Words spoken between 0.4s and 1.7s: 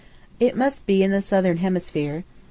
must be in the southern